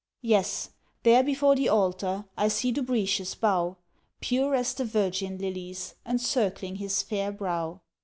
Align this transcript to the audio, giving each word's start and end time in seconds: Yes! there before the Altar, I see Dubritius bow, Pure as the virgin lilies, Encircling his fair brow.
Yes! 0.23 0.71
there 1.03 1.21
before 1.23 1.55
the 1.55 1.69
Altar, 1.69 2.25
I 2.35 2.47
see 2.47 2.71
Dubritius 2.71 3.35
bow, 3.35 3.77
Pure 4.19 4.55
as 4.55 4.73
the 4.73 4.83
virgin 4.83 5.37
lilies, 5.37 5.93
Encircling 6.07 6.77
his 6.77 7.03
fair 7.03 7.31
brow. 7.31 7.81